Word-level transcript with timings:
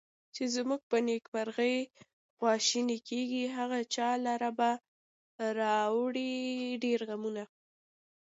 چې 0.35 0.43
زمونږ 0.55 0.81
په 0.89 0.97
نیکمرغي 1.07 1.77
خواشیني 2.37 2.97
کیږي، 3.09 3.43
هغه 3.57 3.79
چا 3.95 4.09
لره 4.25 4.49
به 4.59 4.69
راوړي 5.59 6.33
ډېر 6.83 6.99
غمونه 7.09 7.43